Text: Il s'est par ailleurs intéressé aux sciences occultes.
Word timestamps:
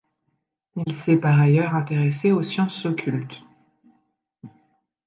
Il 0.83 0.95
s'est 0.95 1.17
par 1.17 1.39
ailleurs 1.39 1.75
intéressé 1.75 2.31
aux 2.31 2.41
sciences 2.41 2.85
occultes. 2.87 3.43